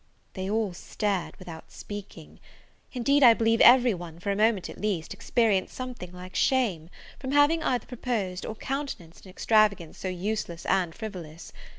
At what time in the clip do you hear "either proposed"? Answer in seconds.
7.61-8.43